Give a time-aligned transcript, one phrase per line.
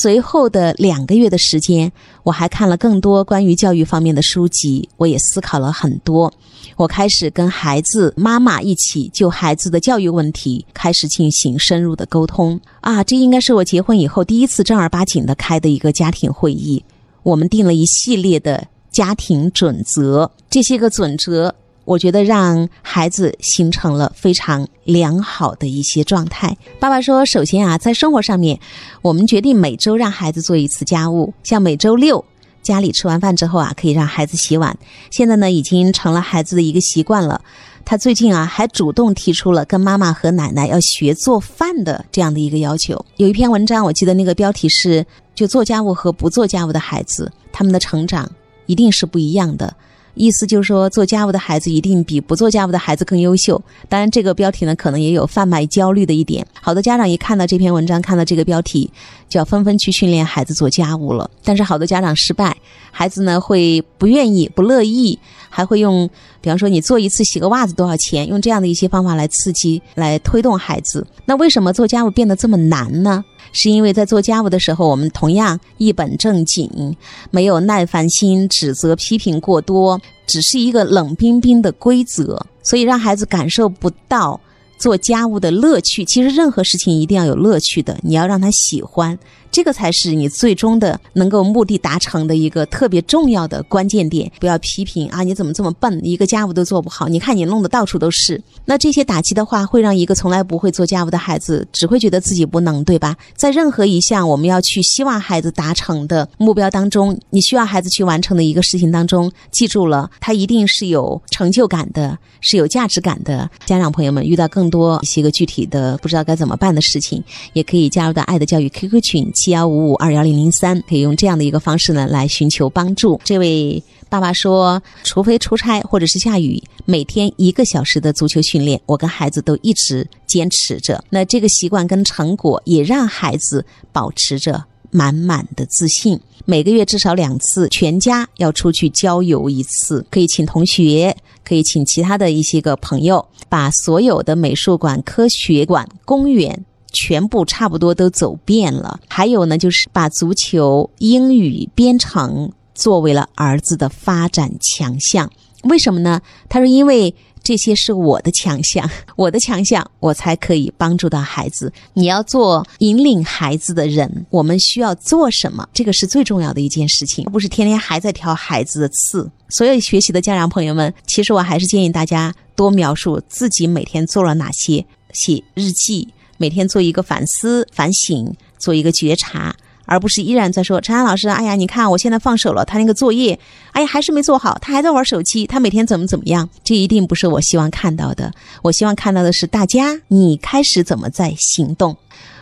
[0.00, 1.90] 随后的两个月的时间，
[2.22, 6.32] 我还看了更多关于教育方面的书籍，我也思考了很多。
[6.76, 16.84] 我开始跟孩子妈妈一起就孩子的教育问题开始进行深入的沟通啊，这应该是我结婚以后第一次正儿八经的开的一个家庭会议。
[17.24, 21.54] 我们定了一系列的家庭准则，这些个准则。
[21.88, 26.54] 我觉得让孩子形成了非常良好的一些状态。
[26.78, 28.60] 爸爸说：“首先啊，在生活上面，
[29.00, 32.22] 我们决定每周让孩子做一次家务，像每周六
[32.62, 34.78] 家里吃完饭之后啊，可以让孩子洗碗。
[35.10, 37.40] 现在呢，已经成了孩子的一个习惯了。
[37.86, 43.02] 他最近啊，还主动提出了跟妈妈和奶奶要学做饭的这样的一个要求。
[43.16, 48.30] 有一篇文章，我记得那个标题是‘就做家务和不做家务的孩子，他们的成长
[48.66, 49.74] 一定是不一样的’。”
[50.14, 53.60] 意思就是说，做家务的孩子一定比不做家务的孩子更优秀。
[53.88, 56.46] 当然，这个标题呢，可能也有贩卖焦虑的一点。
[56.60, 58.90] 好多家长一看到这篇文章，看到这个标题，
[59.28, 61.30] 就要纷纷去训练孩子做家务了。
[61.44, 62.56] 但是，好多家长失败，
[62.90, 66.08] 孩子呢会不愿意、不乐意，还会用，
[66.40, 71.06] 比方说你做一次洗个袜子多少钱，用这样的一些方法来刺激、来推动孩子。
[71.24, 73.24] 那为什么做家务变得这么难呢？
[73.52, 76.94] 是因为在做家务的时候，我们同样一本正经，
[77.30, 84.38] 没有耐烦心、指责、批评过多，只是一个冷冰冰的规则，所以让孩子感受不到
[84.78, 86.04] 做家务的乐趣。
[86.04, 89.18] 其实任何事情一定要有乐趣的，你要让他喜欢。
[89.50, 94.30] 这个才是你最终的能够目的达成的一个特别重要的关键点。
[94.38, 97.08] 不要批评啊，你怎么这么笨，一个家务都做不好？
[97.08, 98.40] 你看你弄得到处都是。
[98.64, 103.16] 那这些打击的话，会让一个从来不会做家务的孩子，只会觉得自己不能，对吧？
[103.34, 113.48] 在任何一项我们要去希望孩子达成的目标当中，你需要孩子去完成的一个事情当中，记住了，他一定是有成就感的，是有价值感的。
[113.64, 117.22] 家长朋友们遇到更多一些个具体的不知道该怎么办的事情，
[117.54, 119.32] 也可以加入到爱的教育 QQ 群。
[119.38, 123.20] 七幺五五二幺零零三，可以用这样的一个方式呢来寻求帮助。
[123.24, 131.02] 这位爸爸说，除非出差或者是下雨，每天一个小时的足球训练，我跟孩子都一直坚持着。
[131.10, 136.18] 那这个习惯跟成果也让孩子保持着满满的自信。
[136.44, 146.64] 每个月至少两次，全家要出去郊游一次，可以请同学，可以请其他的一些个朋友，把所有的美术馆、科学馆、公园。
[146.92, 155.30] 全部差不多都走遍了，还有呢，就是把足球、英语、编程作为了儿子的发展强项。
[155.64, 156.20] 为什么呢？
[156.48, 157.12] 他说：“因为
[157.42, 161.72] 这些是 我的强项，我的强项，我才可以帮助到孩子。
[161.94, 165.68] 你要做引领孩子的人，我们需要做什么？
[165.74, 169.28] 这个是最重要的一件事情，不是天天还在挑孩子的刺。
[169.48, 179.54] 所有学习的家长朋友们，其实我还是建议大家多描述自己每天做了哪些，写日记。”每天做一个反思、反省，做一个觉察，
[179.84, 183.38] 而不是依然在说陈安老师，哎呀，你看我现在放手了，他那个作业，
[183.72, 186.48] 哎呀，还是没做好，他还在玩手机，他每天怎么怎么样？
[186.64, 188.32] 这一定不是我希望看到的。
[188.62, 191.96] 我希望看到的是大家，你开始怎么在行动？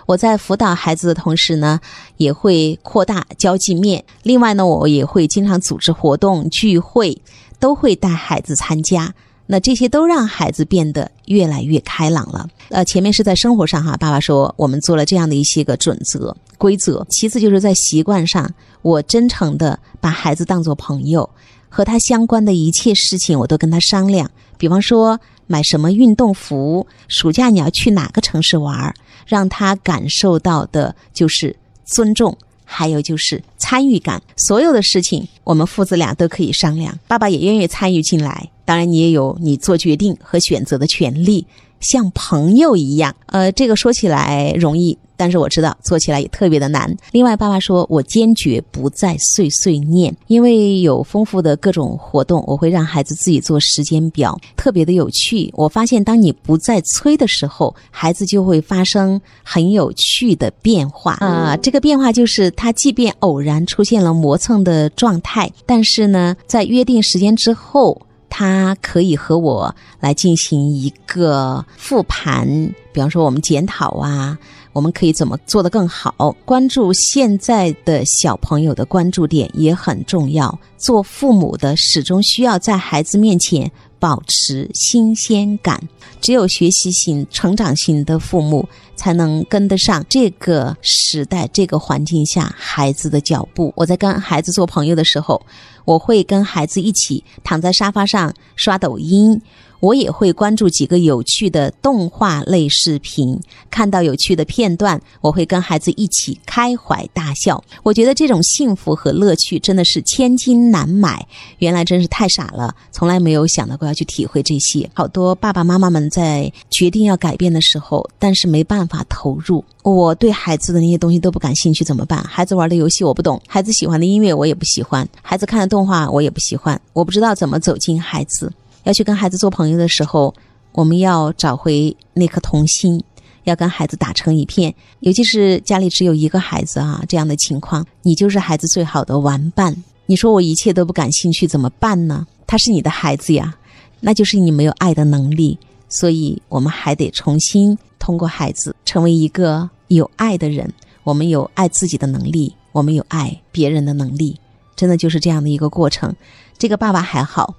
[0.06, 1.80] 我在辅导孩子的同时呢，
[2.16, 4.04] 也会扩大交际面。
[4.22, 7.20] 另外呢，我也会经常组织活动、聚会，
[7.58, 9.12] 都会带孩子参加。
[9.46, 12.48] 那这些都让孩子变得越来越开朗了。
[12.70, 17.06] 呃，前面是在生活上哈，爸爸说我们做了这样的一些个准则规则。
[17.08, 18.52] 其次就是在习惯上，
[18.82, 21.28] 我真诚的把孩子当做朋友，
[21.68, 24.30] 和他相关的一切事情我都跟他商量。
[24.58, 28.92] 比方说买什么运动服，暑假你要去哪个城市玩，
[29.26, 32.36] 让他感受到的就是尊重。
[32.68, 38.50] 还有就是参与感，所有的事情我们父子俩都可以商量，爸爸也愿意参与进来。
[38.66, 41.46] 当然，你也有你做决定和选择的权利，
[41.80, 43.14] 像朋友一样。
[43.26, 44.98] 呃，这个说起来容易。
[45.18, 46.94] 但是我知道做起来也特别的难。
[47.10, 55.50] 另外，爸爸说我坚决不再碎碎念，因为有丰富的各种活动，我会让孩子自己做时间表，特别的有趣。
[55.56, 61.56] 我发现，当你不再催的时候，孩子就会发生很有趣的变化啊。
[61.56, 72.46] 这个变化就是，他即便偶然出现了磨蹭的状态，但是呢，在约定时间之后，他可以和我来进行一个复盘，
[72.92, 74.38] 比方说我们检讨啊。
[74.72, 76.36] 我们可以怎么做得更好？
[76.44, 80.58] 关注现在的小朋友的关注点也很重要。
[80.76, 85.82] 做父母的始终需要在孩子面前保持新鲜感。
[86.20, 93.72] 只有学习型、成长型的父母，才能跟得上这个时代、这个环境下孩子的脚步。
[93.76, 95.40] 我在跟孩子做朋友的时候。
[95.86, 99.40] 我会跟孩子一起躺在沙发上刷抖音。
[99.78, 103.38] 我也会关注几个有趣的动画类视频，
[103.70, 107.62] 看到有趣的片段，我会跟孩子一起开怀大笑。
[107.82, 111.24] 我觉得这种幸福和乐趣真的是千金难买。
[111.58, 114.90] 原来真是太傻了，从来没有想到过要去体会这些。
[114.94, 119.62] 好多爸爸妈妈们在决定要改变的时候，但是没办法投入。
[119.82, 122.24] 我对孩子的那些东西都不感兴趣，怎么办？
[122.24, 128.50] 孩子玩的游戏我不懂，孩子喜欢的音乐我也不喜欢，孩子看的动画我也不喜欢，我不知道怎么走进孩子。
[128.84, 130.34] 要去跟孩子做朋友的时候，
[130.72, 132.98] 我们要找回那颗童心，
[133.44, 134.74] 要跟孩子打成一片。
[135.00, 139.76] 尤其是家里只有一个孩子啊，这样的情况，你就是孩子最好的玩伴。
[140.06, 142.26] 你说我一切都不感兴趣，怎么办呢？
[142.46, 143.54] 他是你的孩子呀，
[144.00, 145.58] 那就是你没有爱的能力。
[145.90, 150.72] 所以，我们还得重新通过孩子成为一个有爱的人。
[151.04, 154.40] 我们有爱自己的能力，我们有爱别人的能力，
[154.76, 156.14] 真的就是这样的一个过程。
[156.58, 157.54] 这个爸爸还好。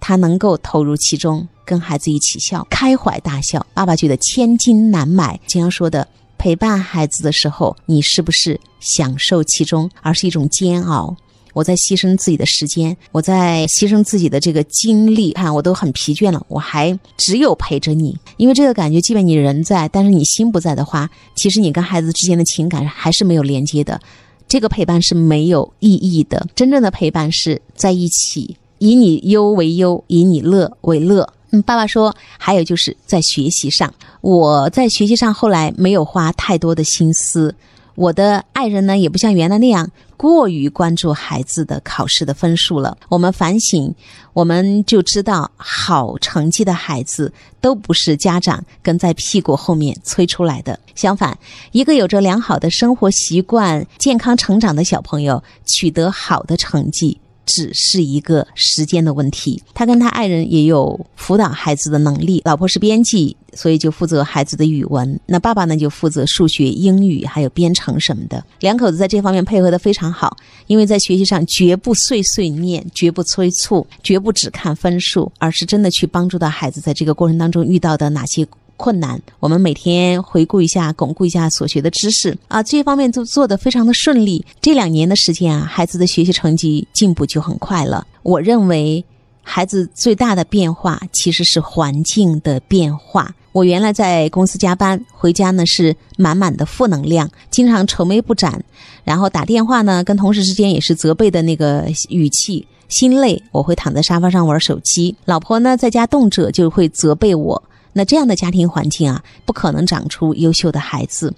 [0.00, 3.66] 他能够投入其中，跟孩子一起笑，开怀大笑。
[3.74, 5.40] 爸爸觉得千金难买。
[5.48, 6.06] 经常说的，
[6.38, 11.16] 陪伴孩子的时候，你是不是享受其中，而是一种煎熬？
[11.52, 18.16] 我在牺牲自己的时间，我在牺牲自己的这个精力，看我都很疲倦了，我还只有陪着你。
[18.36, 24.00] 因为这个感觉，即便你人在，但是你心不在的话，其实你跟孩子之间的情感还是没有连接的。
[24.48, 26.46] 这个陪伴是没有意义的。
[26.54, 28.56] 真正的陪伴是在一起。
[28.78, 31.28] 以你忧为忧，以你乐为乐。
[31.50, 37.54] 嗯，爸爸说，还有就是在学习上，我在学习上后来没有花太多的心思。
[37.98, 42.96] 我的爱人呢，也不像原来那样过于关注孩子的考试的分数了。
[43.08, 43.92] 我们反省，
[44.32, 50.78] 我们就知道，好成绩的孩子都不是家长跟在屁股后面催出来的。
[50.94, 51.36] 相反，
[51.72, 57.20] 一个有着良好的生活习惯、健康成长的小朋友，取得好的成绩。
[57.48, 59.60] 只是一个时间的问题。
[59.74, 62.42] 他跟他爱人也有辅导孩子的能力。
[62.44, 65.18] 老婆是编辑，所以就负责孩子的语文。
[65.26, 68.44] 那爸爸呢，就负责数学、英语还有编程什么的。
[68.60, 70.36] 两口子在这方面配合的非常好，
[70.66, 78.46] 因为在学习上绝不碎碎念，绝不催促，绝不只看分数，而是真的去帮助到孩子在这个过程当中遇到的哪些。
[78.78, 84.42] 困难，我们每天回顾一下，巩固一下所学的知识啊，这方面都做得非常的顺利。
[84.62, 88.06] 这两年的时间啊，孩子的学习成绩进步就很快了。
[88.22, 89.04] 我认为，
[89.42, 93.34] 孩子最大的变化其实是环境的变化。
[93.50, 98.62] 我原来在公司加班，回家呢是满满的负能量，经常愁眉不展，
[99.02, 107.60] 然后打电话呢跟同事之间也是责备的那个语气，心累我会躺在沙发上玩手机，老婆呢在家动辄就会责备我。
[107.98, 111.34] 那这样的家庭环境啊，不可能长出优秀的孩子。